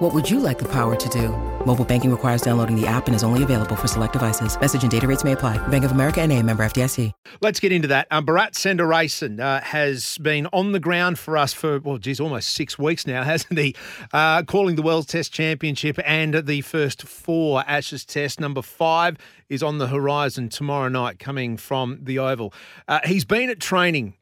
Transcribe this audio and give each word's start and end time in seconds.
What 0.00 0.14
would 0.14 0.30
you 0.30 0.40
like 0.40 0.58
the 0.58 0.68
power 0.68 0.96
to 0.96 1.08
do? 1.10 1.28
Mobile 1.66 1.84
banking 1.84 2.10
requires 2.10 2.40
downloading 2.40 2.74
the 2.74 2.86
app 2.86 3.06
and 3.06 3.14
is 3.14 3.22
only 3.22 3.42
available 3.42 3.76
for 3.76 3.86
select 3.86 4.14
devices. 4.14 4.58
Message 4.58 4.80
and 4.80 4.90
data 4.90 5.06
rates 5.06 5.24
may 5.24 5.32
apply. 5.32 5.58
Bank 5.68 5.84
of 5.84 5.90
America 5.90 6.22
and 6.22 6.32
a 6.32 6.42
member 6.42 6.64
FDIC. 6.64 7.12
Let's 7.42 7.60
get 7.60 7.70
into 7.70 7.86
that. 7.88 8.08
Um, 8.10 8.24
Bharat 8.24 9.38
uh, 9.38 9.60
has 9.60 10.16
been 10.16 10.46
on 10.54 10.72
the 10.72 10.80
ground 10.80 11.18
for 11.18 11.36
us 11.36 11.52
for, 11.52 11.80
well, 11.80 11.98
geez, 11.98 12.18
almost 12.18 12.48
six 12.54 12.78
weeks 12.78 13.06
now, 13.06 13.24
hasn't 13.24 13.58
he? 13.58 13.76
Uh, 14.10 14.42
calling 14.44 14.76
the 14.76 14.82
World 14.82 15.06
Test 15.06 15.34
Championship 15.34 15.98
and 16.06 16.32
the 16.46 16.62
first 16.62 17.02
four 17.02 17.62
Ashes 17.66 18.06
Test. 18.06 18.40
Number 18.40 18.62
five 18.62 19.18
is 19.50 19.62
on 19.62 19.76
the 19.76 19.88
horizon 19.88 20.48
tomorrow 20.48 20.88
night 20.88 21.18
coming 21.18 21.58
from 21.58 21.98
the 22.00 22.18
Oval. 22.18 22.54
Uh, 22.88 23.00
he's 23.04 23.26
been 23.26 23.50
at 23.50 23.60
training 23.60 24.14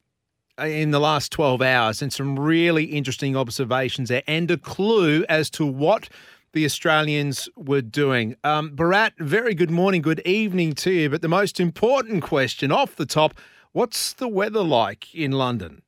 in 0.58 0.90
the 0.90 1.00
last 1.00 1.30
12 1.32 1.62
hours 1.62 2.02
and 2.02 2.12
some 2.12 2.38
really 2.38 2.84
interesting 2.84 3.36
observations 3.36 4.08
there 4.08 4.22
and 4.26 4.50
a 4.50 4.56
clue 4.56 5.24
as 5.28 5.50
to 5.50 5.64
what 5.64 6.08
the 6.52 6.64
Australians 6.64 7.48
were 7.56 7.82
doing. 7.82 8.34
Um, 8.42 8.74
Bharat, 8.74 9.12
very 9.18 9.54
good 9.54 9.70
morning, 9.70 10.02
good 10.02 10.20
evening 10.20 10.72
to 10.74 10.90
you. 10.90 11.10
But 11.10 11.22
the 11.22 11.28
most 11.28 11.60
important 11.60 12.22
question 12.22 12.72
off 12.72 12.96
the 12.96 13.06
top 13.06 13.34
what's 13.72 14.12
the 14.14 14.28
weather 14.28 14.62
like 14.62 15.14
in 15.14 15.32
London? 15.32 15.82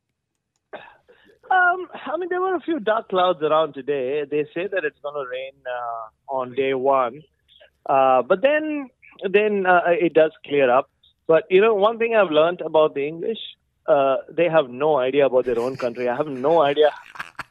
Um, 1.51 1.89
I 2.07 2.17
mean, 2.17 2.29
there 2.29 2.41
were 2.41 2.55
a 2.55 2.61
few 2.61 2.79
dark 2.79 3.09
clouds 3.09 3.43
around 3.43 3.75
today. 3.75 4.25
They 4.31 4.45
say 4.55 4.69
that 4.69 4.85
it's 4.85 4.99
going 5.03 5.15
to 5.15 5.29
rain 5.29 5.53
uh, 5.67 6.33
on 6.33 6.55
day 6.55 6.75
one, 6.75 7.23
uh, 7.87 8.23
but 8.23 8.41
then 8.41 8.89
then 9.29 9.67
uh, 9.67 9.81
it 9.89 10.15
does 10.15 10.31
clear 10.47 10.71
up. 10.71 10.89
But 11.27 11.45
you 11.51 11.61
know, 11.61 11.75
one 11.75 11.99
thing 11.99 12.15
I've 12.15 12.31
learned 12.31 12.61
about 12.61 12.95
the 12.95 13.05
English 13.05 13.39
uh, 13.91 14.17
they 14.29 14.49
have 14.49 14.71
no 14.71 14.97
idea 14.99 15.27
about 15.27 15.45
their 15.45 15.59
own 15.59 15.77
country. 15.77 16.09
I 16.09 16.17
have 16.17 16.29
no 16.29 16.63
idea. 16.63 16.91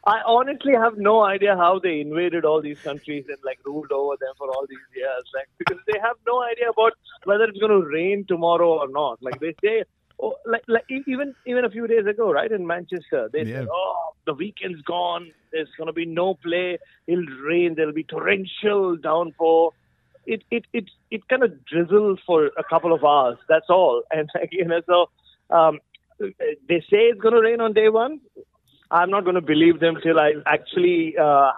I 0.06 0.20
honestly 0.26 0.72
have 0.72 0.96
no 0.96 1.22
idea 1.22 1.56
how 1.56 1.78
they 1.78 2.00
invaded 2.00 2.46
all 2.46 2.62
these 2.62 2.80
countries 2.80 3.26
and 3.28 3.36
like 3.44 3.58
ruled 3.64 3.92
over 3.92 4.16
them 4.18 4.32
for 4.38 4.48
all 4.48 4.64
these 4.68 4.86
years. 4.96 5.24
Like 5.34 5.48
because 5.58 5.78
they 5.86 5.98
have 6.00 6.16
no 6.26 6.42
idea 6.42 6.70
about 6.70 6.94
whether 7.24 7.44
it's 7.44 7.58
going 7.58 7.78
to 7.78 7.86
rain 7.86 8.24
tomorrow 8.26 8.78
or 8.78 8.88
not. 8.88 9.22
Like 9.22 9.38
they 9.40 9.54
say, 9.62 9.84
oh, 10.18 10.36
like 10.46 10.62
like 10.68 10.84
even 10.88 11.34
even 11.46 11.66
a 11.66 11.70
few 11.70 11.86
days 11.86 12.06
ago, 12.06 12.32
right 12.32 12.50
in 12.50 12.66
Manchester, 12.66 13.28
they 13.30 13.42
yeah. 13.42 13.60
said, 13.60 13.68
oh, 13.70 14.14
the 14.24 14.32
weekend's 14.32 14.80
gone. 14.82 15.30
There's 15.52 15.68
going 15.76 15.88
to 15.88 15.92
be 15.92 16.06
no 16.06 16.34
play. 16.34 16.78
It'll 17.06 17.26
rain. 17.46 17.74
There'll 17.74 17.92
be 17.92 18.04
torrential 18.04 18.96
downpour. 18.96 19.72
It 20.24 20.44
it 20.50 20.64
it 20.72 20.86
it 21.10 21.28
kind 21.28 21.42
of 21.42 21.62
drizzles 21.66 22.20
for 22.24 22.46
a 22.56 22.64
couple 22.64 22.94
of 22.94 23.04
hours. 23.04 23.36
That's 23.48 23.68
all. 23.68 24.02
And 24.10 24.30
you 24.50 24.64
know, 24.64 24.80
so 24.86 25.10
um, 25.54 25.80
they 26.20 26.80
say 26.90 27.08
it's 27.08 27.20
going 27.20 27.34
to 27.34 27.40
rain 27.40 27.60
on 27.60 27.72
day 27.72 27.88
one. 27.88 28.20
I'm 28.90 29.10
not 29.10 29.24
going 29.24 29.36
to 29.36 29.40
believe 29.40 29.80
them 29.80 29.96
till 30.02 30.18
I 30.18 30.34
actually 30.46 31.16
uh, 31.16 31.52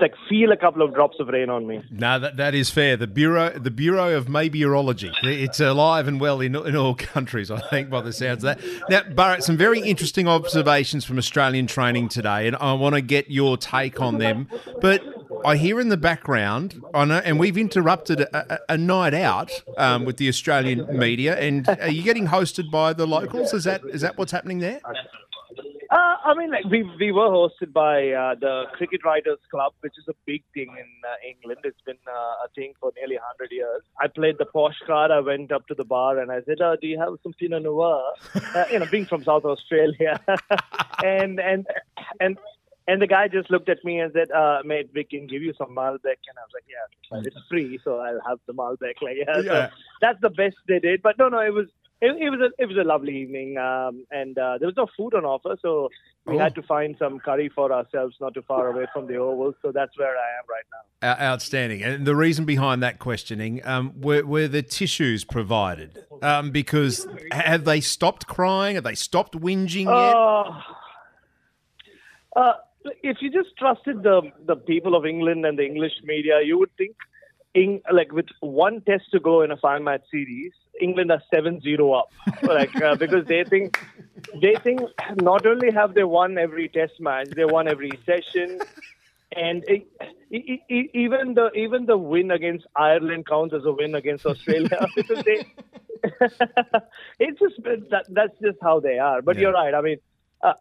like 0.00 0.14
feel 0.28 0.52
a 0.52 0.56
couple 0.56 0.82
of 0.82 0.94
drops 0.94 1.16
of 1.20 1.28
rain 1.28 1.50
on 1.50 1.66
me. 1.66 1.82
No, 1.90 2.18
that, 2.18 2.36
that 2.36 2.54
is 2.54 2.70
fair. 2.70 2.96
The 2.96 3.06
bureau, 3.06 3.50
the 3.50 3.70
Bureau 3.70 4.16
of 4.16 4.28
Meteorology, 4.28 5.12
it's 5.22 5.60
alive 5.60 6.08
and 6.08 6.20
well 6.20 6.40
in, 6.40 6.56
in 6.56 6.76
all 6.76 6.94
countries. 6.94 7.50
I 7.50 7.60
think 7.68 7.90
by 7.90 8.00
the 8.00 8.12
sounds 8.12 8.42
of 8.44 8.58
that. 8.58 8.60
Now, 8.88 9.02
Bharat, 9.02 9.42
some 9.42 9.56
very 9.56 9.80
interesting 9.80 10.26
observations 10.26 11.04
from 11.04 11.18
Australian 11.18 11.66
training 11.66 12.08
today, 12.08 12.46
and 12.46 12.56
I 12.56 12.72
want 12.72 12.94
to 12.94 13.00
get 13.00 13.30
your 13.30 13.56
take 13.56 14.00
on 14.00 14.18
them. 14.18 14.48
But 14.80 15.02
I 15.44 15.56
hear 15.56 15.80
in 15.80 15.88
the 15.88 15.96
background, 15.96 16.82
I 16.94 17.04
know, 17.04 17.18
and 17.18 17.38
we've 17.38 17.58
interrupted 17.58 18.20
a, 18.20 18.54
a, 18.54 18.74
a 18.74 18.78
night 18.78 19.14
out 19.14 19.50
um, 19.76 20.04
with 20.04 20.16
the 20.16 20.28
Australian 20.28 20.86
media. 20.96 21.38
And 21.38 21.68
are 21.68 21.90
you 21.90 22.02
getting 22.02 22.28
hosted 22.28 22.70
by 22.70 22.92
the 22.92 23.06
locals? 23.06 23.52
Is 23.52 23.64
that 23.64 23.82
is 23.84 24.00
that 24.00 24.16
what's 24.18 24.32
happening 24.32 24.58
there? 24.58 24.80
Uh, 25.94 26.16
I 26.24 26.34
mean, 26.34 26.50
like 26.50 26.64
we 26.64 26.82
we 26.98 27.12
were 27.12 27.28
hosted 27.28 27.72
by 27.72 28.10
uh, 28.10 28.34
the 28.40 28.64
Cricket 28.72 29.04
Writers 29.04 29.38
Club, 29.48 29.74
which 29.80 29.92
is 29.96 30.04
a 30.08 30.14
big 30.26 30.42
thing 30.52 30.68
in 30.68 30.90
uh, 31.06 31.14
England. 31.28 31.60
It's 31.62 31.80
been 31.82 32.02
uh, 32.08 32.46
a 32.46 32.48
thing 32.56 32.72
for 32.80 32.90
nearly 32.96 33.16
hundred 33.22 33.52
years. 33.52 33.82
I 34.00 34.08
played 34.08 34.38
the 34.38 34.46
posh 34.46 34.74
card. 34.86 35.12
I 35.12 35.20
went 35.20 35.52
up 35.52 35.68
to 35.68 35.74
the 35.74 35.84
bar 35.84 36.18
and 36.18 36.32
I 36.32 36.40
said, 36.46 36.60
oh, 36.60 36.76
"Do 36.80 36.88
you 36.88 36.98
have 36.98 37.10
some 37.22 37.32
Pinot 37.34 37.62
Noir?" 37.62 38.02
Uh, 38.54 38.64
you 38.70 38.78
know, 38.78 38.86
being 38.86 39.04
from 39.04 39.24
South 39.24 39.44
Australia, 39.44 40.20
and 41.04 41.40
and 41.40 41.66
and 42.20 42.38
and 42.86 43.00
the 43.00 43.06
guy 43.06 43.28
just 43.28 43.50
looked 43.50 43.68
at 43.68 43.84
me 43.84 44.00
and 44.00 44.12
said, 44.12 44.30
uh, 44.30 44.60
"Mate, 44.64 44.90
we 44.94 45.04
can 45.04 45.26
give 45.26 45.42
you 45.42 45.54
some 45.56 45.74
Malbec." 45.74 46.20
And 46.28 46.36
I 46.36 46.44
was 46.44 46.52
like, 46.52 46.64
"Yeah, 46.68 47.20
it's 47.24 47.36
free, 47.48 47.78
so 47.82 47.98
I'll 47.98 48.20
have 48.26 48.38
the 48.46 48.54
Malbec." 48.54 49.00
Like, 49.02 49.16
yeah, 49.16 49.40
yeah. 49.40 49.68
So 49.68 49.70
that's 50.00 50.20
the 50.20 50.30
best 50.30 50.56
they 50.68 50.78
did. 50.78 51.02
But 51.02 51.18
no, 51.18 51.28
no, 51.28 51.40
it 51.40 51.52
was 51.52 51.68
it, 52.00 52.16
it 52.20 52.30
was 52.30 52.40
a 52.40 52.62
it 52.62 52.66
was 52.66 52.76
a 52.76 52.84
lovely 52.84 53.16
evening, 53.16 53.56
um, 53.56 54.04
and 54.10 54.36
uh, 54.38 54.58
there 54.58 54.66
was 54.66 54.76
no 54.76 54.86
food 54.96 55.14
on 55.14 55.24
offer, 55.24 55.56
so 55.62 55.88
we 56.26 56.36
oh. 56.36 56.38
had 56.38 56.54
to 56.56 56.62
find 56.62 56.96
some 56.98 57.18
curry 57.20 57.48
for 57.48 57.72
ourselves, 57.72 58.16
not 58.20 58.34
too 58.34 58.42
far 58.42 58.68
away 58.68 58.86
from 58.92 59.06
the 59.06 59.16
Oval. 59.16 59.54
So 59.62 59.72
that's 59.72 59.98
where 59.98 60.10
I 60.10 60.38
am 60.38 60.44
right 60.50 60.64
now. 60.72 61.32
Outstanding. 61.32 61.82
And 61.82 62.06
the 62.06 62.16
reason 62.16 62.44
behind 62.44 62.82
that 62.82 62.98
questioning 62.98 63.60
um, 63.64 64.00
were, 64.00 64.24
were 64.24 64.48
the 64.48 64.62
tissues 64.62 65.24
provided? 65.24 66.04
Um, 66.22 66.50
because 66.50 67.06
have 67.30 67.64
they 67.64 67.80
stopped 67.80 68.26
crying? 68.26 68.74
Have 68.74 68.84
they 68.84 68.94
stopped 68.94 69.38
whinging 69.38 69.84
yet? 69.84 69.94
Uh, 69.94 70.60
uh, 72.36 72.52
if 73.02 73.18
you 73.20 73.30
just 73.30 73.56
trusted 73.58 74.02
the 74.02 74.22
the 74.46 74.56
people 74.56 74.94
of 74.94 75.06
England 75.06 75.44
and 75.46 75.58
the 75.58 75.64
English 75.64 75.92
media, 76.02 76.40
you 76.42 76.58
would 76.58 76.74
think, 76.76 76.96
in, 77.54 77.80
like 77.90 78.12
with 78.12 78.26
one 78.40 78.80
test 78.82 79.10
to 79.12 79.20
go 79.20 79.42
in 79.42 79.50
a 79.50 79.56
five 79.56 79.82
match 79.82 80.02
series, 80.10 80.52
England 80.80 81.10
are 81.10 81.22
7-0 81.32 81.98
up, 81.98 82.12
like 82.42 82.74
uh, 82.82 82.96
because 82.96 83.26
they 83.26 83.44
think 83.44 83.78
they 84.40 84.56
think 84.62 84.80
not 85.16 85.46
only 85.46 85.72
have 85.72 85.94
they 85.94 86.04
won 86.04 86.36
every 86.38 86.68
test 86.68 87.00
match, 87.00 87.28
they 87.30 87.44
won 87.44 87.68
every 87.68 87.92
session, 88.04 88.60
and 89.36 89.64
it, 89.68 89.86
it, 90.30 90.60
it, 90.68 90.90
even 90.94 91.34
the 91.34 91.50
even 91.52 91.86
the 91.86 91.96
win 91.96 92.30
against 92.30 92.66
Ireland 92.76 93.26
counts 93.26 93.54
as 93.54 93.64
a 93.64 93.72
win 93.72 93.94
against 93.94 94.26
Australia 94.26 94.86
because 94.96 95.24
they. 95.24 95.44
it's 97.18 97.38
just 97.40 97.62
that 97.62 98.04
that's 98.10 98.38
just 98.42 98.58
how 98.60 98.78
they 98.78 98.98
are. 98.98 99.22
But 99.22 99.36
yeah. 99.36 99.42
you're 99.42 99.52
right. 99.52 99.72
I 99.74 99.80
mean, 99.80 99.96
uh, 100.42 100.52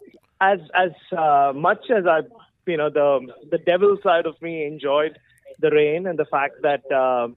as 0.42 0.60
as 0.74 0.92
uh, 1.18 1.54
much 1.56 1.90
as 1.90 2.06
I, 2.06 2.22
you 2.66 2.78
know, 2.78 2.90
the 2.90 3.20
the 3.52 3.58
devil 3.58 3.98
side 4.04 4.26
of 4.26 4.42
me 4.42 4.66
enjoyed 4.66 5.18
the 5.60 5.70
rain 5.70 6.08
and 6.08 6.18
the 6.18 6.26
fact 6.26 6.56
that 6.62 6.84
uh, 6.92 7.28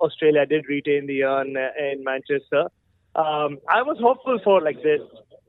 Australia 0.00 0.46
did 0.46 0.66
retain 0.68 1.06
the 1.06 1.24
urn 1.24 1.56
in 1.56 2.04
Manchester. 2.04 2.68
Um, 3.14 3.58
I 3.68 3.82
was 3.82 3.98
hopeful 4.00 4.38
for 4.42 4.60
like 4.62 4.82
this 4.82 5.00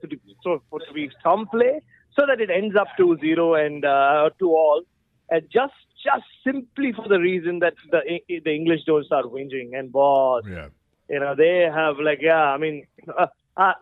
to 0.02 0.08
be, 0.08 0.20
so 0.44 0.62
for 0.70 0.80
to 0.80 0.94
be 0.94 1.10
some 1.24 1.48
play 1.48 1.82
so 2.16 2.26
that 2.28 2.42
it 2.42 2.50
ends 2.50 2.76
up 2.76 2.88
2-0 3.00 3.66
and 3.66 3.86
uh, 3.86 4.30
2 4.38 4.50
all, 4.50 4.84
and 5.30 5.44
just 5.50 5.74
just 6.04 6.26
simply 6.44 6.92
for 6.92 7.08
the 7.08 7.20
reason 7.20 7.60
that 7.60 7.76
the 7.92 8.02
the 8.28 8.54
English 8.54 8.82
don't 8.86 9.06
start 9.06 9.26
whinging 9.26 9.78
and 9.78 9.92
boss. 9.92 10.44
Yeah. 10.48 10.68
You 11.10 11.20
know 11.20 11.36
they 11.36 11.70
have 11.74 11.98
like 12.00 12.20
yeah. 12.22 12.46
I 12.56 12.58
mean, 12.58 12.86
uh, 13.18 13.28
uh, 13.56 13.74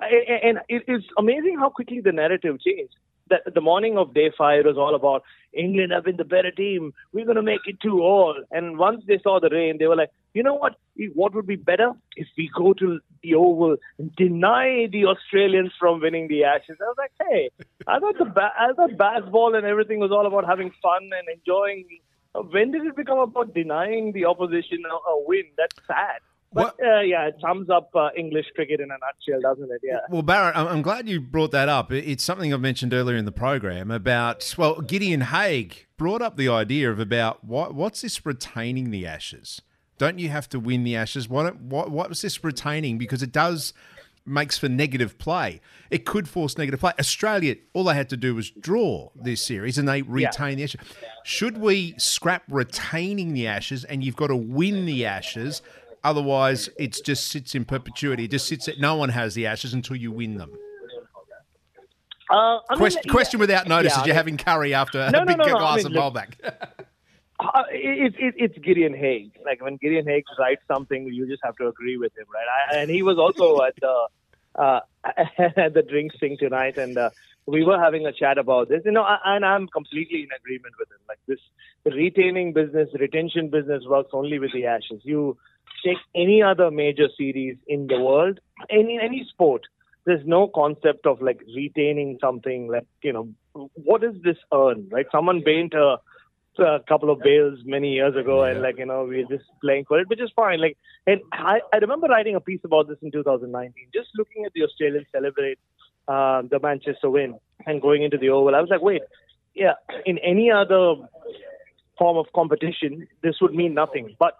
and 0.43 0.59
it 0.69 0.83
is 0.87 1.03
amazing 1.17 1.57
how 1.59 1.69
quickly 1.69 2.01
the 2.01 2.11
narrative 2.11 2.59
changed 2.61 2.95
the, 3.31 3.51
the 3.51 3.61
morning 3.61 3.97
of 3.97 4.13
day 4.13 4.31
five 4.37 4.65
was 4.65 4.77
all 4.77 4.95
about 4.95 5.23
England 5.53 5.91
have 5.91 6.05
been 6.05 6.17
the 6.17 6.23
better 6.23 6.51
team. 6.51 6.93
We're 7.13 7.25
going 7.25 7.41
to 7.43 7.49
make 7.53 7.61
it 7.65 7.77
two 7.81 8.01
all. 8.01 8.35
And 8.51 8.77
once 8.77 9.03
they 9.07 9.19
saw 9.23 9.39
the 9.39 9.49
rain, 9.49 9.77
they 9.79 9.87
were 9.87 9.95
like, 9.95 10.11
you 10.33 10.43
know 10.43 10.55
what? 10.55 10.75
What 11.13 11.33
would 11.35 11.47
be 11.47 11.55
better 11.55 11.91
if 12.15 12.27
we 12.37 12.49
go 12.55 12.73
to 12.73 12.99
the 13.23 13.35
Oval 13.35 13.77
and 13.97 14.15
deny 14.15 14.87
the 14.91 15.05
Australians 15.05 15.71
from 15.79 16.01
winning 16.01 16.27
the 16.27 16.43
Ashes? 16.43 16.77
I 16.79 16.85
was 16.85 16.95
like, 16.97 17.11
hey, 17.27 17.49
I 17.87 17.99
thought 17.99 18.17
the 18.17 18.25
ba- 18.25 18.53
I 18.57 18.73
thought 18.73 18.91
Bazball 18.91 19.57
and 19.57 19.65
everything 19.65 19.99
was 19.99 20.11
all 20.11 20.25
about 20.25 20.45
having 20.45 20.71
fun 20.81 21.09
and 21.19 21.37
enjoying. 21.37 21.85
When 22.33 22.71
did 22.71 22.85
it 22.85 22.95
become 22.95 23.19
about 23.19 23.53
denying 23.53 24.13
the 24.13 24.25
opposition 24.25 24.83
a 24.85 25.19
win? 25.27 25.45
That's 25.57 25.75
sad. 25.85 26.21
But 26.53 26.75
uh, 26.83 26.99
yeah, 26.99 27.27
it 27.27 27.35
sums 27.39 27.69
up 27.69 27.89
uh, 27.95 28.09
English 28.17 28.47
cricket 28.55 28.81
in 28.81 28.89
a 28.91 28.97
nutshell, 28.97 29.41
doesn't 29.41 29.71
it? 29.71 29.81
Yeah. 29.83 29.99
Well, 30.09 30.23
Bharat, 30.23 30.55
I'm 30.55 30.81
glad 30.81 31.07
you 31.07 31.21
brought 31.21 31.51
that 31.51 31.69
up. 31.69 31.91
It's 31.91 32.23
something 32.23 32.53
I've 32.53 32.59
mentioned 32.59 32.93
earlier 32.93 33.15
in 33.15 33.25
the 33.25 33.31
program 33.31 33.89
about. 33.89 34.53
Well, 34.57 34.81
Gideon 34.81 35.21
Haigh 35.21 35.69
brought 35.95 36.21
up 36.21 36.35
the 36.35 36.49
idea 36.49 36.91
of 36.91 36.99
about 36.99 37.43
what 37.43 37.73
what's 37.73 38.01
this 38.01 38.25
retaining 38.25 38.91
the 38.91 39.07
Ashes? 39.07 39.61
Don't 39.97 40.19
you 40.19 40.29
have 40.29 40.49
to 40.49 40.59
win 40.59 40.83
the 40.83 40.95
Ashes? 40.95 41.29
What 41.29 41.61
what 41.61 41.89
what's 41.89 42.21
this 42.21 42.43
retaining? 42.43 42.97
Because 42.97 43.23
it 43.23 43.31
does 43.31 43.73
makes 44.25 44.57
for 44.57 44.69
negative 44.69 45.17
play. 45.17 45.61
It 45.89 46.05
could 46.05 46.27
force 46.29 46.57
negative 46.57 46.79
play. 46.79 46.93
Australia, 46.99 47.55
all 47.73 47.85
they 47.85 47.95
had 47.95 48.09
to 48.09 48.17
do 48.17 48.35
was 48.35 48.51
draw 48.51 49.09
this 49.15 49.41
series 49.43 49.77
and 49.77 49.87
they 49.87 50.01
retain 50.01 50.51
yeah. 50.51 50.55
the 50.55 50.63
Ashes. 50.63 50.81
Should 51.23 51.57
we 51.57 51.95
scrap 51.97 52.43
retaining 52.49 53.33
the 53.33 53.47
Ashes 53.47 53.83
and 53.83 54.03
you've 54.03 54.15
got 54.15 54.27
to 54.27 54.35
win 54.35 54.85
the 54.85 55.05
Ashes 55.05 55.61
otherwise 56.03 56.69
it 56.77 56.99
just 57.03 57.27
sits 57.27 57.55
in 57.55 57.65
perpetuity. 57.65 58.25
It 58.25 58.31
just 58.31 58.47
sits 58.47 58.67
at 58.67 58.79
no 58.79 58.95
one 58.95 59.09
has 59.09 59.35
the 59.35 59.45
Ashes 59.45 59.73
until 59.73 59.95
you 59.95 60.11
win 60.11 60.37
them. 60.37 60.51
Uh, 62.29 62.33
I 62.33 62.59
mean, 62.71 62.77
question, 62.77 63.01
yeah, 63.05 63.11
question 63.11 63.39
without 63.41 63.67
notice 63.67 63.93
yeah, 63.93 64.01
is 64.01 64.07
you're 64.07 64.15
having 64.15 64.37
curry 64.37 64.73
after 64.73 65.09
No, 65.11 65.23
a 65.23 65.25
big 65.25 65.37
no, 65.37 65.45
no, 65.45 65.55
I 65.55 65.59
glass 65.59 65.83
mean, 65.83 65.97
of 65.97 66.13
Malbec. 66.13 66.35
Uh, 67.41 67.63
it, 67.71 68.13
it, 68.19 68.35
it's 68.37 68.57
Gideon 68.59 68.93
Haigh. 68.93 69.31
Like 69.43 69.63
when 69.63 69.77
Gideon 69.77 70.05
Haigh 70.05 70.23
writes 70.37 70.61
something, 70.67 71.07
you 71.07 71.27
just 71.27 71.41
have 71.43 71.55
to 71.55 71.67
agree 71.67 71.97
with 71.97 72.15
him, 72.15 72.25
right? 72.31 72.45
I, 72.71 72.77
and 72.77 72.91
he 72.91 73.01
was 73.01 73.17
also 73.17 73.61
at 73.65 73.73
the 73.81 74.07
uh, 74.55 74.79
at 75.57 75.73
the 75.73 75.81
drinks 75.81 76.19
thing 76.19 76.37
tonight, 76.37 76.77
and 76.77 76.97
uh, 76.97 77.09
we 77.47 77.63
were 77.63 77.79
having 77.79 78.05
a 78.05 78.11
chat 78.11 78.37
about 78.37 78.69
this. 78.69 78.81
You 78.85 78.91
know, 78.91 79.01
I, 79.01 79.17
and 79.25 79.43
I'm 79.43 79.67
completely 79.67 80.21
in 80.21 80.29
agreement 80.37 80.75
with 80.77 80.89
him. 80.91 80.99
Like 81.07 81.19
this, 81.27 81.39
retaining 81.85 82.53
business, 82.53 82.89
retention 82.99 83.49
business 83.49 83.83
works 83.87 84.11
only 84.13 84.37
with 84.37 84.51
the 84.53 84.67
Ashes. 84.67 85.01
You 85.03 85.37
take 85.85 85.97
any 86.15 86.41
other 86.41 86.71
major 86.71 87.07
series 87.17 87.57
in 87.67 87.87
the 87.87 87.99
world, 87.99 88.39
any 88.69 88.99
any 89.01 89.25
sport. 89.29 89.63
There's 90.05 90.25
no 90.25 90.47
concept 90.47 91.05
of 91.05 91.21
like 91.21 91.41
retaining 91.55 92.17
something. 92.19 92.67
Like 92.67 92.87
you 93.03 93.13
know, 93.13 93.29
what 93.73 94.01
does 94.01 94.15
this 94.23 94.37
urn? 94.53 94.87
Right? 94.91 95.05
Someone 95.11 95.41
banked 95.41 95.73
a 95.73 95.97
a 96.59 96.79
couple 96.87 97.09
of 97.09 97.19
bails 97.19 97.59
many 97.65 97.93
years 97.93 98.15
ago, 98.15 98.43
and 98.43 98.61
like 98.61 98.77
you 98.77 98.85
know, 98.85 99.03
we 99.03 99.25
we're 99.25 99.37
just 99.37 99.49
playing 99.61 99.85
for 99.85 99.99
it, 99.99 100.07
which 100.09 100.21
is 100.21 100.31
fine. 100.35 100.59
Like, 100.59 100.77
and 101.07 101.21
I, 101.31 101.61
I 101.73 101.77
remember 101.77 102.07
writing 102.07 102.35
a 102.35 102.39
piece 102.39 102.59
about 102.63 102.87
this 102.87 102.97
in 103.01 103.11
2019. 103.11 103.73
Just 103.93 104.09
looking 104.15 104.45
at 104.45 104.53
the 104.53 104.63
Australians 104.63 105.07
celebrate 105.11 105.59
uh, 106.07 106.41
the 106.43 106.59
Manchester 106.59 107.09
win 107.09 107.39
and 107.65 107.81
going 107.81 108.03
into 108.03 108.17
the 108.17 108.29
Oval, 108.29 108.55
I 108.55 108.61
was 108.61 108.69
like, 108.69 108.81
wait, 108.81 109.01
yeah, 109.53 109.73
in 110.05 110.17
any 110.19 110.51
other 110.51 110.95
form 111.97 112.17
of 112.17 112.25
competition, 112.33 113.07
this 113.21 113.35
would 113.41 113.53
mean 113.53 113.73
nothing. 113.73 114.15
But 114.19 114.35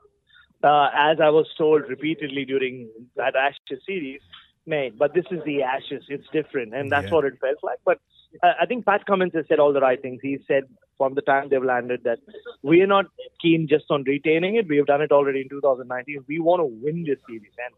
uh, 0.63 0.89
as 0.95 1.17
I 1.21 1.29
was 1.29 1.47
told 1.57 1.83
repeatedly 1.89 2.45
during 2.45 2.89
that 3.15 3.35
Ashes 3.35 3.81
series, 3.85 4.21
man, 4.65 4.93
but 4.97 5.13
this 5.13 5.25
is 5.31 5.39
the 5.45 5.63
Ashes. 5.63 6.03
It's 6.09 6.27
different, 6.31 6.73
and 6.73 6.91
that's 6.91 7.07
Yeah. 7.07 7.15
what 7.15 7.25
it 7.25 7.33
felt 7.41 7.57
like. 7.63 7.79
But 7.85 7.99
uh, 8.43 8.53
I 8.59 8.65
think 8.65 8.85
Pat 8.85 9.05
Cummins 9.05 9.33
has 9.33 9.45
said 9.47 9.59
all 9.59 9.73
the 9.73 9.81
right 9.81 10.01
things. 10.01 10.19
He 10.21 10.37
said 10.47 10.63
from 10.97 11.15
the 11.15 11.21
time 11.21 11.49
they've 11.49 11.63
landed 11.63 12.03
that 12.03 12.19
we 12.61 12.81
are 12.81 12.87
not 12.87 13.05
keen 13.41 13.67
just 13.67 13.85
on 13.89 14.03
retaining 14.03 14.55
it. 14.55 14.67
We 14.67 14.77
have 14.77 14.85
done 14.85 15.01
it 15.01 15.11
already 15.11 15.41
in 15.41 15.49
2019. 15.49 16.25
We 16.27 16.39
want 16.39 16.59
to 16.61 16.65
win 16.65 17.03
this 17.07 17.19
series, 17.27 17.53
and 17.65 17.75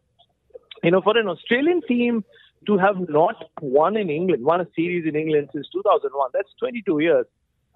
you 0.84 0.92
know, 0.92 1.02
for 1.02 1.18
an 1.18 1.28
Australian 1.28 1.82
team 1.88 2.24
to 2.68 2.78
have 2.78 2.96
not 3.10 3.36
won 3.62 3.98
in 3.98 4.10
England, 4.10 4.44
won 4.44 4.62
a 4.62 4.68
series 4.76 5.06
in 5.06 5.16
England 5.16 5.50
since 5.54 5.68
2001, 5.74 6.30
that's 6.34 6.50
22 6.60 7.00
years. 7.00 7.26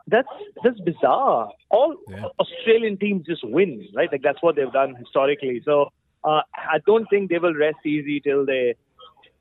That's 0.08 0.28
that's 0.64 0.80
bizarre. 0.80 1.52
All 1.70 1.96
Yeah. 2.10 2.26
Australian 2.40 2.98
teams 2.98 3.26
just 3.26 3.44
win, 3.44 3.88
right? 3.94 4.10
Like 4.12 4.22
that's 4.22 4.42
what 4.42 4.56
they've 4.56 4.72
done 4.72 4.96
historically. 4.96 5.62
So 5.66 5.92
uh, 6.24 6.42
I 6.56 6.80
don't 6.86 7.08
think 7.10 7.30
they 7.30 7.40
will 7.40 7.54
rest 7.54 7.86
easy 7.86 8.20
till 8.20 8.46
they 8.46 8.76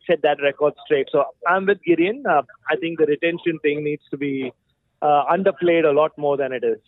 set 0.07 0.23
that 0.23 0.39
record 0.43 0.75
straight. 0.85 1.09
So 1.11 1.25
I'm 1.47 1.67
with 1.67 1.83
Gideon. 1.85 2.25
Uh, 2.29 2.43
I 2.71 2.77
think 2.77 2.99
the 2.99 3.07
retention 3.07 3.59
thing 3.61 3.85
needs 3.85 4.03
to 4.11 4.17
be 4.17 4.53
uh, 5.03 5.25
underplayed 5.31 5.85
a 5.85 5.93
lot 5.93 6.17
more 6.17 6.37
than 6.37 6.53
it 6.53 6.65
is. 6.65 6.79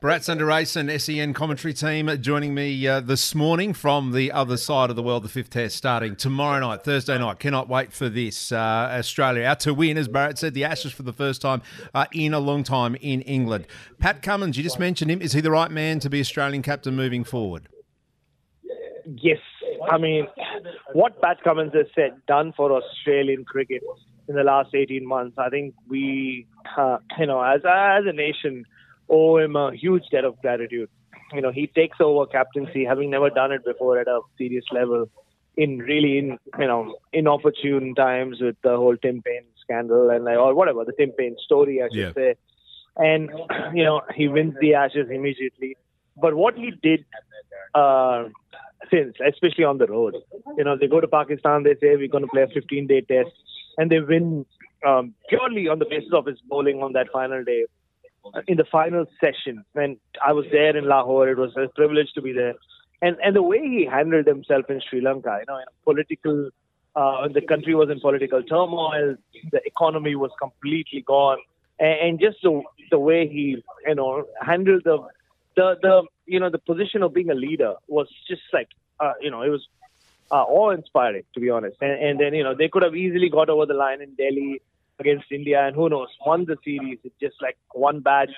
Bharat 0.00 0.20
Sundaresan, 0.20 1.00
SEN 1.00 1.34
commentary 1.34 1.74
team, 1.74 2.08
joining 2.22 2.54
me 2.54 2.86
uh, 2.86 3.00
this 3.00 3.34
morning 3.34 3.72
from 3.72 4.12
the 4.12 4.30
other 4.30 4.56
side 4.56 4.90
of 4.90 4.96
the 4.96 5.02
world. 5.02 5.24
The 5.24 5.28
fifth 5.28 5.50
test 5.50 5.74
starting 5.74 6.14
tomorrow 6.14 6.60
night, 6.60 6.84
Thursday 6.84 7.18
night. 7.18 7.40
Cannot 7.40 7.68
wait 7.68 7.92
for 7.92 8.08
this. 8.08 8.52
Uh, 8.52 8.90
Australia 8.92 9.42
out 9.42 9.58
to 9.58 9.74
win, 9.74 9.98
as 9.98 10.06
Bharat 10.06 10.38
said, 10.38 10.54
the 10.54 10.62
Ashes 10.62 10.92
for 10.92 11.02
the 11.02 11.12
first 11.12 11.42
time 11.42 11.62
uh, 11.94 12.06
in 12.12 12.32
a 12.32 12.38
long 12.38 12.62
time 12.62 12.94
in 13.00 13.22
England. 13.22 13.66
Pat 13.98 14.22
Cummins, 14.22 14.56
you 14.56 14.62
just 14.62 14.78
mentioned 14.78 15.10
him. 15.10 15.20
Is 15.20 15.32
he 15.32 15.40
the 15.40 15.50
right 15.50 15.68
man 15.72 15.98
to 15.98 16.08
be 16.08 16.20
Australian 16.20 16.62
captain 16.62 16.94
moving 16.94 17.24
forward? 17.24 17.68
Yes. 19.04 19.40
I 19.90 19.98
mean, 19.98 20.28
what 20.92 21.20
Pat 21.20 21.42
Cummins 21.42 21.72
has 21.74 21.86
said, 21.96 22.24
done 22.28 22.52
for 22.56 22.70
Australian 22.70 23.44
cricket 23.44 23.82
in 24.28 24.36
the 24.36 24.44
last 24.44 24.76
18 24.76 25.04
months, 25.04 25.36
I 25.38 25.48
think 25.48 25.74
we, 25.88 26.46
uh, 26.76 26.98
you 27.18 27.26
know, 27.26 27.42
as, 27.42 27.62
as 27.64 28.04
a 28.06 28.12
nation, 28.12 28.64
owe 29.10 29.38
him 29.38 29.56
a 29.56 29.72
huge 29.74 30.04
debt 30.10 30.24
of 30.24 30.40
gratitude. 30.40 30.88
You 31.32 31.42
know, 31.42 31.52
he 31.52 31.66
takes 31.66 31.98
over 32.00 32.26
captaincy, 32.26 32.84
having 32.84 33.10
never 33.10 33.30
done 33.30 33.52
it 33.52 33.64
before 33.64 33.98
at 33.98 34.08
a 34.08 34.20
serious 34.38 34.64
level, 34.72 35.06
in 35.56 35.78
really, 35.78 36.18
in 36.18 36.38
you 36.58 36.66
know, 36.66 36.96
inopportune 37.12 37.94
times 37.94 38.38
with 38.40 38.56
the 38.62 38.76
whole 38.76 38.96
Tim 38.96 39.22
Paine 39.22 39.44
scandal 39.62 40.10
and 40.10 40.24
like, 40.24 40.38
or 40.38 40.54
whatever 40.54 40.84
the 40.84 40.92
Tim 40.98 41.12
Paine 41.18 41.36
story, 41.44 41.82
I 41.82 41.88
should 41.88 41.98
Yeah. 41.98 42.12
say. 42.14 42.34
And 42.96 43.30
you 43.74 43.84
know, 43.84 44.02
he 44.14 44.28
wins 44.28 44.54
the 44.60 44.74
Ashes 44.74 45.08
immediately. 45.10 45.76
But 46.20 46.34
what 46.34 46.56
he 46.56 46.72
did 46.82 47.04
uh, 47.74 48.24
since, 48.90 49.14
especially 49.26 49.64
on 49.64 49.78
the 49.78 49.86
road. 49.86 50.14
You 50.56 50.64
know, 50.64 50.76
they 50.78 50.86
go 50.86 51.00
to 51.00 51.08
Pakistan, 51.08 51.62
they 51.62 51.74
say 51.74 51.96
we're 51.96 52.08
going 52.08 52.24
to 52.24 52.30
play 52.30 52.42
a 52.42 52.48
15 52.48 52.86
day 52.86 53.00
test, 53.02 53.30
and 53.76 53.90
they 53.90 54.00
win 54.00 54.46
um, 54.86 55.14
purely 55.28 55.68
on 55.68 55.78
the 55.78 55.86
basis 55.88 56.12
of 56.12 56.26
his 56.26 56.38
bowling 56.48 56.82
on 56.82 56.92
that 56.92 57.08
final 57.12 57.42
day. 57.44 57.64
Uh, 58.34 58.42
In 58.46 58.56
the 58.56 58.64
final 58.64 59.06
session, 59.20 59.64
when 59.72 59.98
I 60.24 60.32
was 60.32 60.46
there 60.50 60.76
in 60.76 60.86
Lahore, 60.86 61.28
it 61.28 61.38
was 61.38 61.56
a 61.56 61.68
privilege 61.68 62.12
to 62.14 62.22
be 62.22 62.32
there. 62.32 62.54
And 63.00 63.16
and 63.22 63.36
the 63.36 63.42
way 63.42 63.60
he 63.60 63.84
handled 63.84 64.26
himself 64.26 64.64
in 64.68 64.80
Sri 64.88 65.00
Lanka, 65.00 65.38
you 65.40 65.46
know, 65.46 65.58
in 65.58 65.66
political, 65.84 66.50
uh, 66.96 67.28
the 67.28 67.42
country 67.42 67.74
was 67.74 67.90
in 67.90 68.00
political 68.00 68.42
turmoil, 68.42 69.16
the 69.52 69.60
economy 69.64 70.16
was 70.16 70.32
completely 70.40 71.02
gone, 71.02 71.38
and, 71.78 71.96
and 72.04 72.20
just 72.20 72.38
the 72.42 72.62
the 72.90 72.98
way 72.98 73.28
he, 73.28 73.62
you 73.86 73.94
know, 73.94 74.24
handled 74.42 74.82
the 74.84 74.98
the 75.58 75.76
the 75.82 76.02
you 76.26 76.40
know 76.40 76.50
the 76.50 76.58
position 76.58 77.02
of 77.02 77.12
being 77.12 77.30
a 77.30 77.34
leader 77.34 77.74
was 77.88 78.08
just 78.28 78.42
like 78.52 78.68
uh, 79.00 79.12
you 79.20 79.30
know 79.30 79.42
it 79.42 79.48
was 79.48 79.66
uh, 80.30 80.44
awe 80.44 80.70
inspiring 80.70 81.24
to 81.34 81.40
be 81.40 81.50
honest 81.50 81.76
and, 81.80 81.92
and 82.06 82.20
then 82.20 82.34
you 82.34 82.44
know 82.44 82.54
they 82.54 82.68
could 82.68 82.82
have 82.82 82.94
easily 82.94 83.28
got 83.28 83.48
over 83.48 83.66
the 83.66 83.74
line 83.74 84.00
in 84.02 84.14
Delhi 84.14 84.60
against 84.98 85.26
India 85.30 85.66
and 85.66 85.74
who 85.74 85.88
knows 85.88 86.08
won 86.24 86.44
the 86.44 86.56
series 86.64 86.98
it's 87.04 87.14
just 87.20 87.36
like 87.40 87.56
one 87.72 88.00
bad 88.00 88.28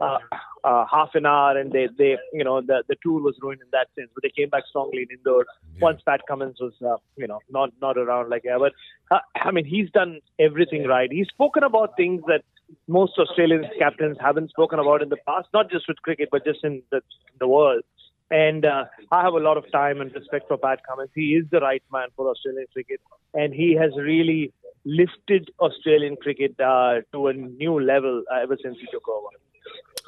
uh, 0.00 0.18
uh, 0.64 0.84
half 0.90 1.10
an 1.14 1.26
hour 1.26 1.58
and 1.58 1.72
they 1.72 1.88
they 1.98 2.16
you 2.32 2.44
know 2.44 2.60
the 2.60 2.82
the 2.88 2.96
tour 3.02 3.20
was 3.20 3.36
ruined 3.42 3.60
in 3.60 3.68
that 3.72 3.88
sense 3.96 4.10
but 4.14 4.22
they 4.22 4.32
came 4.36 4.48
back 4.48 4.64
strongly 4.68 5.02
in 5.02 5.16
Indore 5.16 5.46
once 5.80 6.00
Pat 6.06 6.20
Cummins 6.28 6.58
was 6.60 6.74
uh, 6.84 6.96
you 7.16 7.26
know 7.26 7.40
not 7.50 7.70
not 7.80 7.98
around 7.98 8.30
like 8.30 8.44
ever. 8.46 8.70
uh, 9.10 9.18
I 9.34 9.50
mean 9.50 9.64
he's 9.64 9.90
done 9.90 10.20
everything 10.38 10.84
right 10.86 11.10
he's 11.10 11.28
spoken 11.28 11.62
about 11.64 11.96
things 11.96 12.22
that 12.26 12.42
most 12.86 13.18
Australian 13.18 13.64
captains 13.78 14.16
haven't 14.20 14.50
spoken 14.50 14.78
about 14.78 15.02
in 15.02 15.08
the 15.08 15.16
past, 15.26 15.48
not 15.52 15.70
just 15.70 15.88
with 15.88 15.96
cricket, 16.02 16.28
but 16.30 16.44
just 16.44 16.62
in 16.64 16.82
the, 16.90 17.00
the 17.38 17.48
world. 17.48 17.82
And 18.30 18.64
uh, 18.64 18.84
I 19.10 19.22
have 19.22 19.32
a 19.32 19.38
lot 19.38 19.56
of 19.56 19.70
time 19.72 20.00
and 20.00 20.12
respect 20.14 20.48
for 20.48 20.58
Pat 20.58 20.80
Cummins. 20.86 21.10
He 21.14 21.34
is 21.34 21.46
the 21.50 21.60
right 21.60 21.82
man 21.90 22.08
for 22.14 22.28
Australian 22.28 22.66
cricket, 22.72 23.00
and 23.32 23.54
he 23.54 23.74
has 23.74 23.92
really 23.96 24.52
lifted 24.88 25.50
Australian 25.60 26.16
cricket 26.16 26.58
uh, 26.60 27.00
to 27.12 27.26
a 27.28 27.32
new 27.34 27.78
level 27.78 28.22
uh, 28.32 28.42
ever 28.42 28.56
since 28.62 28.78
he 28.80 28.86
took 28.90 29.06
over. 29.08 29.28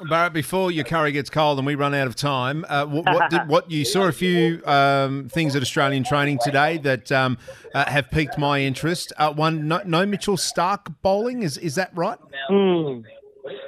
Bharat, 0.09 0.33
before 0.33 0.71
your 0.71 0.83
curry 0.83 1.11
gets 1.11 1.29
cold 1.29 1.59
and 1.59 1.67
we 1.67 1.75
run 1.75 1.93
out 1.93 2.07
of 2.07 2.15
time, 2.15 2.65
uh, 2.67 2.85
what, 2.85 3.05
what, 3.05 3.29
did, 3.29 3.41
what 3.47 3.69
you 3.69 3.85
saw 3.85 4.07
a 4.07 4.11
few 4.11 4.65
um, 4.65 5.29
things 5.29 5.55
at 5.55 5.61
Australian 5.61 6.03
training 6.03 6.39
today 6.43 6.79
that 6.79 7.11
um, 7.11 7.37
uh, 7.75 7.87
have 7.87 8.09
piqued 8.09 8.37
my 8.37 8.61
interest. 8.61 9.13
Uh, 9.17 9.31
one, 9.31 9.67
no, 9.67 9.81
no 9.85 10.05
Mitchell 10.05 10.37
Starc 10.37 10.93
bowling, 11.03 11.43
is 11.43 11.57
is 11.57 11.75
that 11.75 11.91
right? 11.95 12.17
Hmm. 12.47 13.01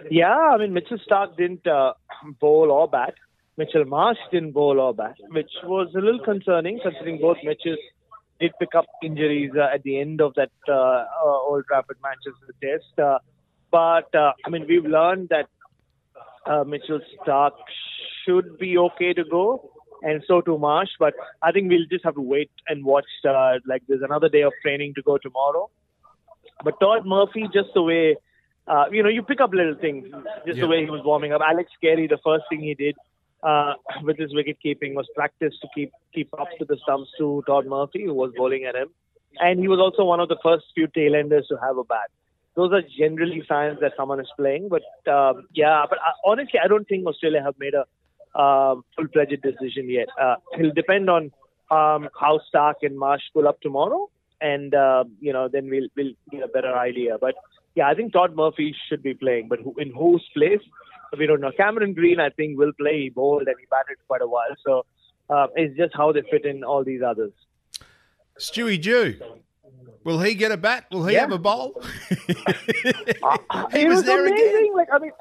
Yeah, 0.09 0.35
I 0.35 0.57
mean 0.57 0.73
Mitchell 0.73 0.97
Starc 1.07 1.37
didn't 1.37 1.67
uh, 1.67 1.93
bowl 2.39 2.71
or 2.71 2.87
bat. 2.87 3.13
Mitchell 3.55 3.85
Marsh 3.85 4.17
didn't 4.31 4.53
bowl 4.53 4.79
or 4.79 4.93
bat, 4.95 5.15
which 5.29 5.51
was 5.63 5.93
a 5.95 5.99
little 5.99 6.23
concerning 6.23 6.79
considering 6.81 7.19
both 7.21 7.37
Mitchells 7.43 7.77
did 8.43 8.53
pick 8.61 8.73
up 8.79 8.85
injuries 9.09 9.51
uh, 9.65 9.73
at 9.75 9.83
the 9.83 9.93
end 10.03 10.21
of 10.27 10.33
that 10.39 10.51
uh, 10.67 10.73
uh, 10.73 11.49
Old 11.49 11.63
Trafford 11.69 11.97
Manchester 12.07 12.53
test. 12.63 12.99
Uh, 13.07 13.19
but 13.71 14.13
uh, 14.23 14.31
I 14.45 14.49
mean, 14.53 14.65
we've 14.71 14.89
learned 14.97 15.29
that 15.35 15.47
uh, 16.45 16.63
Mitchell 16.63 16.99
Starc 17.19 17.51
should 18.23 18.57
be 18.63 18.71
okay 18.87 19.13
to 19.13 19.23
go, 19.37 19.45
and 20.01 20.23
so 20.27 20.41
too 20.41 20.57
Marsh. 20.57 20.89
But 21.05 21.13
I 21.41 21.51
think 21.51 21.69
we'll 21.69 21.89
just 21.95 22.05
have 22.09 22.15
to 22.21 22.27
wait 22.35 22.51
and 22.67 22.85
watch. 22.93 23.11
Uh, 23.27 23.53
like 23.73 23.83
there's 23.87 24.05
another 24.09 24.29
day 24.37 24.43
of 24.49 24.53
training 24.61 24.93
to 24.95 25.01
go 25.11 25.17
tomorrow. 25.17 25.69
But 26.63 26.79
Todd 26.79 27.05
Murphy, 27.05 27.47
just 27.53 27.69
the 27.73 27.81
way, 27.81 28.15
uh, 28.67 28.85
you 28.91 29.03
know, 29.03 29.09
you 29.09 29.23
pick 29.23 29.41
up 29.41 29.51
little 29.53 29.75
things, 29.85 30.07
just 30.45 30.57
Yeah. 30.57 30.65
the 30.65 30.67
way 30.73 30.83
he 30.85 30.89
was 30.89 31.01
warming 31.03 31.33
up. 31.33 31.41
Alex 31.53 31.71
Carey, 31.81 32.07
the 32.07 32.19
first 32.29 32.45
thing 32.49 32.61
he 32.61 32.75
did 32.83 32.95
uh, 33.43 33.73
with 34.03 34.17
his 34.17 34.33
wicket 34.33 34.57
keeping 34.61 34.95
was 34.95 35.07
practice 35.15 35.53
to 35.61 35.67
keep 35.75 35.91
keep 36.13 36.29
up 36.39 36.47
to 36.59 36.65
the 36.65 36.77
stumps 36.83 37.09
to 37.17 37.43
Todd 37.45 37.65
Murphy, 37.65 38.05
who 38.05 38.13
was 38.13 38.31
bowling 38.35 38.65
at 38.65 38.75
him, 38.75 38.89
and 39.39 39.59
he 39.59 39.67
was 39.67 39.79
also 39.79 40.05
one 40.05 40.19
of 40.19 40.29
the 40.29 40.37
first 40.41 40.65
few 40.73 40.87
tailenders 40.87 41.47
to 41.49 41.57
have 41.61 41.77
a 41.77 41.83
bat. 41.83 42.09
Those 42.55 42.71
are 42.71 42.83
generally 42.97 43.43
signs 43.47 43.79
that 43.81 43.93
someone 43.97 44.19
is 44.19 44.31
playing. 44.37 44.69
But 44.69 44.83
um, 45.11 45.47
yeah, 45.53 45.85
but 45.89 45.97
uh, 45.97 46.13
honestly, 46.25 46.59
I 46.63 46.67
don't 46.67 46.87
think 46.87 47.05
Australia 47.05 47.41
have 47.43 47.55
made 47.59 47.73
a 47.73 47.85
um, 48.39 48.83
full-fledged 48.95 49.41
decision 49.41 49.89
yet. 49.89 50.07
Uh, 50.19 50.35
it'll 50.57 50.71
depend 50.71 51.09
on 51.09 51.31
um, 51.71 52.09
how 52.19 52.39
Starc 52.53 52.75
and 52.81 52.97
Marsh 52.97 53.23
pull 53.33 53.47
up 53.47 53.59
tomorrow, 53.61 54.09
and 54.41 54.73
uh, 54.73 55.03
you 55.19 55.33
know 55.33 55.47
then 55.47 55.69
we'll 55.69 55.87
we'll 55.95 56.13
get 56.31 56.43
a 56.43 56.47
better 56.47 56.75
idea. 56.75 57.17
But 57.19 57.35
yeah, 57.75 57.87
I 57.87 57.95
think 57.95 58.13
Todd 58.13 58.35
Murphy 58.35 58.75
should 58.87 59.01
be 59.01 59.13
playing, 59.13 59.47
but 59.49 59.59
who, 59.59 59.73
in 59.77 59.91
whose 59.91 60.25
place 60.33 60.61
we 61.17 61.25
don't 61.27 61.41
know. 61.41 61.51
Cameron 61.55 61.93
Green, 61.93 62.19
I 62.19 62.29
think, 62.29 62.57
will 62.57 62.73
play. 62.79 63.01
He 63.03 63.09
bowled 63.09 63.47
and 63.47 63.55
he 63.59 63.65
batted 63.69 63.97
quite 64.07 64.21
a 64.21 64.27
while, 64.27 64.55
so 64.65 64.85
Uh, 65.29 65.47
it's 65.55 65.75
just 65.77 65.93
how 65.95 66.11
they 66.11 66.21
fit 66.29 66.43
in 66.45 66.63
all 66.65 66.83
these 66.83 67.01
others. 67.01 67.31
Stewie 68.37 68.79
Dew. 68.81 69.15
Will 70.03 70.19
he 70.19 70.33
get 70.35 70.51
a 70.51 70.57
bat? 70.57 70.85
Will 70.91 71.05
he 71.07 71.13
Yeah. 71.13 71.21
have 71.21 71.31
a 71.31 71.37
bowl? 71.39 71.69
Uh, 73.23 73.67
he 73.71 73.81
it 73.81 73.87
was, 73.87 73.97
was, 73.97 74.03
there 74.05 74.25
amazing. 74.25 74.47
again. 74.47 74.73
Like 74.75 74.89
I 74.91 74.99
mean, 74.99 75.11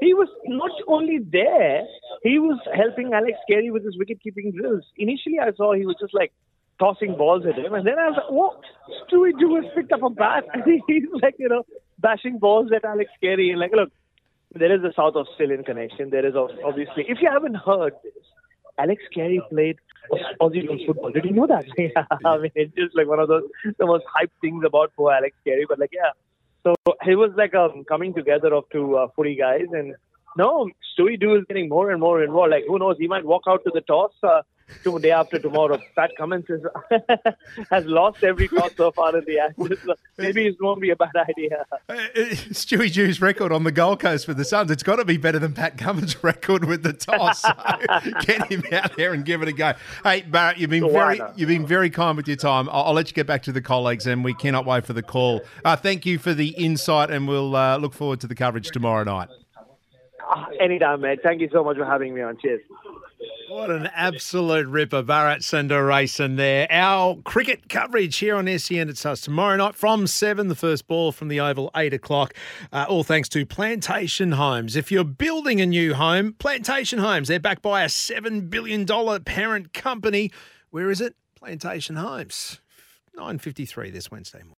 he 0.00 0.14
was 0.14 0.28
not 0.46 0.72
only 0.88 1.18
there, 1.18 1.84
he 2.22 2.38
was 2.38 2.58
helping 2.74 3.12
Alex 3.12 3.38
Carey 3.48 3.70
with 3.70 3.84
his 3.84 3.96
wicket 3.96 4.20
keeping 4.20 4.50
drills. 4.52 4.84
Initially, 4.98 5.38
I 5.38 5.52
saw 5.52 5.72
he 5.74 5.86
was 5.86 5.96
just 6.00 6.12
like 6.14 6.32
tossing 6.78 7.16
balls 7.16 7.46
at 7.46 7.56
him, 7.56 7.72
and 7.74 7.86
then 7.86 7.98
I 7.98 8.08
was 8.08 8.16
like, 8.16 8.30
"What?" 8.30 8.60
Stewie 9.06 9.38
Dew 9.38 9.54
has 9.60 9.66
picked 9.76 9.92
up 9.92 10.02
a 10.02 10.10
bat. 10.10 10.44
and 10.52 10.64
He's 10.88 11.04
like 11.22 11.36
you 11.38 11.48
know 11.48 11.62
bashing 11.98 12.38
balls 12.38 12.72
at 12.74 12.84
Alex 12.84 13.10
Carey, 13.22 13.50
and 13.50 13.60
like, 13.60 13.72
look, 13.72 13.90
there 14.58 14.74
is 14.74 14.82
a 14.84 14.92
South 14.94 15.14
Australian 15.16 15.64
connection. 15.64 16.10
There 16.10 16.26
is 16.26 16.34
ob- 16.34 16.50
obviously, 16.64 17.04
if 17.08 17.18
you 17.20 17.28
haven't 17.30 17.54
heard 17.56 17.94
this, 18.02 18.12
Alex 18.78 19.02
Carey 19.14 19.40
played 19.50 19.76
Aus- 20.12 20.34
Aussie 20.40 20.66
rules 20.66 20.82
football. 20.86 21.10
Did 21.10 21.24
you 21.24 21.32
know 21.32 21.46
that? 21.46 21.64
yeah. 21.78 22.04
I 22.24 22.38
mean, 22.38 22.50
it's 22.54 22.74
just 22.74 22.96
like 22.96 23.06
one 23.06 23.18
of 23.18 23.28
those 23.28 23.42
the 23.78 23.86
most 23.86 24.04
hyped 24.14 24.36
things 24.40 24.62
about 24.66 24.92
poor 24.96 25.12
Alex 25.12 25.36
Carey. 25.44 25.66
But 25.68 25.78
like, 25.78 25.90
yeah. 25.92 26.10
So 26.62 26.74
it 27.06 27.16
was 27.16 27.30
like 27.36 27.54
a 27.54 27.68
coming 27.88 28.12
together 28.14 28.52
of 28.52 28.64
two 28.72 28.96
uh, 28.96 29.08
footy 29.14 29.36
guys, 29.36 29.66
and 29.72 29.94
no, 30.36 30.68
Stewie 30.98 31.18
Dew 31.18 31.36
is 31.36 31.44
getting 31.48 31.68
more 31.68 31.90
and 31.90 32.00
more 32.00 32.22
involved. 32.22 32.50
Like, 32.50 32.64
who 32.66 32.78
knows? 32.78 32.96
He 32.98 33.08
might 33.08 33.24
walk 33.24 33.42
out 33.48 33.62
to 33.64 33.70
the 33.72 33.80
toss 33.80 34.12
uh, 34.22 34.42
to 34.82 34.98
day 34.98 35.10
after 35.10 35.38
tomorrow. 35.38 35.78
Pat 35.94 36.10
Cummins 36.16 36.46
is, 36.48 36.62
has 37.70 37.84
lost 37.86 38.22
every 38.24 38.48
toss 38.48 38.70
so 38.76 38.90
far 38.92 39.16
in 39.16 39.24
the 39.24 39.38
Ashes. 39.38 39.78
So 39.84 39.94
maybe 40.18 40.46
it 40.46 40.56
won't 40.60 40.80
be 40.80 40.90
a 40.90 40.96
bad 40.96 41.14
idea. 41.16 41.64
Uh, 41.88 41.92
uh, 41.92 41.96
Stewie 42.50 42.92
Dew's 42.92 43.20
record 43.20 43.52
on 43.52 43.64
the 43.64 43.72
Gold 43.72 44.00
Coast 44.00 44.26
for 44.26 44.34
the 44.34 44.44
Suns, 44.44 44.70
it's 44.70 44.82
got 44.82 44.96
to 44.96 45.04
be 45.04 45.16
better 45.16 45.38
than 45.38 45.52
Pat 45.52 45.78
Cummins' 45.78 46.16
record 46.24 46.64
with 46.64 46.82
the 46.82 46.92
toss. 46.92 47.42
So 47.42 47.52
get 48.22 48.50
him 48.50 48.62
out 48.72 48.96
there 48.96 49.12
and 49.12 49.24
give 49.24 49.42
it 49.42 49.48
a 49.48 49.52
go. 49.52 49.74
Hey, 50.02 50.22
Bharat, 50.22 50.58
you've 50.58 50.70
been 50.70 50.84
Why 50.84 51.16
very 51.16 51.30
you've 51.36 51.48
been 51.48 51.66
very 51.66 51.90
kind 51.90 52.16
with 52.16 52.28
your 52.28 52.36
time. 52.36 52.68
I'll, 52.70 52.84
I'll 52.84 52.94
let 52.94 53.08
you 53.08 53.14
get 53.14 53.26
back 53.26 53.42
to 53.44 53.52
the 53.52 53.62
colleagues, 53.62 54.06
and 54.06 54.24
we 54.24 54.34
cannot 54.34 54.66
wait 54.66 54.84
for 54.84 54.92
the 54.92 55.02
call. 55.02 55.42
Uh, 55.64 55.76
thank 55.76 56.06
you 56.06 56.18
for 56.18 56.34
the 56.34 56.48
insight, 56.50 57.10
and 57.10 57.28
we'll 57.28 57.54
uh, 57.54 57.76
look 57.76 57.94
forward 57.94 58.20
to 58.20 58.26
the 58.26 58.34
coverage 58.34 58.68
tomorrow 58.70 59.04
night. 59.04 59.28
Ah, 60.28 60.48
anytime, 60.60 61.00
mate. 61.02 61.20
Thank 61.22 61.40
you 61.40 61.48
so 61.52 61.62
much 61.62 61.76
for 61.76 61.84
having 61.84 62.14
me 62.14 62.22
on. 62.22 62.36
Cheers. 62.38 62.60
What 63.56 63.70
an 63.70 63.88
absolute 63.94 64.66
ripper, 64.66 65.02
Bharat 65.02 65.38
Sundaresan 65.38 66.36
there. 66.36 66.66
Our 66.70 67.16
cricket 67.22 67.70
coverage 67.70 68.18
here 68.18 68.36
on 68.36 68.46
SEN. 68.58 68.90
It 68.90 68.98
starts 68.98 69.22
tomorrow 69.22 69.56
night 69.56 69.74
from 69.74 70.06
7, 70.06 70.48
the 70.48 70.54
first 70.54 70.86
ball 70.86 71.10
from 71.10 71.28
the 71.28 71.40
Oval, 71.40 71.70
8 71.74 71.94
o'clock. 71.94 72.34
Uh, 72.70 72.84
all 72.86 73.02
thanks 73.02 73.30
to 73.30 73.46
Plantation 73.46 74.32
Homes. 74.32 74.76
If 74.76 74.92
you're 74.92 75.04
building 75.04 75.62
a 75.62 75.66
new 75.66 75.94
home, 75.94 76.34
Plantation 76.38 76.98
Homes, 76.98 77.28
they're 77.28 77.40
backed 77.40 77.62
by 77.62 77.82
a 77.82 77.86
$7 77.86 78.50
billion 78.50 78.84
parent 79.24 79.72
company. 79.72 80.30
Where 80.68 80.90
is 80.90 81.00
it? 81.00 81.16
Plantation 81.34 81.96
Homes. 81.96 82.60
9.53 83.16 83.90
this 83.90 84.10
Wednesday 84.10 84.40
morning. 84.40 84.52